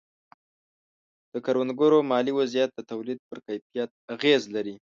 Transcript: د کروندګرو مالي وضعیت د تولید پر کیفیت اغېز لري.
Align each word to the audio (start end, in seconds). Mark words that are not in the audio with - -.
د 1.33 1.33
کروندګرو 1.45 1.99
مالي 2.09 2.33
وضعیت 2.39 2.69
د 2.73 2.79
تولید 2.91 3.19
پر 3.29 3.37
کیفیت 3.47 3.89
اغېز 4.15 4.41
لري. 4.55 4.75